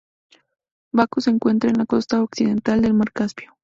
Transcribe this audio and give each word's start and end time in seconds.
Bakú 0.95 1.21
se 1.21 1.29
encuentra 1.29 1.69
en 1.69 1.77
la 1.77 1.85
costa 1.85 2.23
occidental 2.23 2.81
del 2.81 2.95
mar 2.95 3.11
Caspio. 3.13 3.55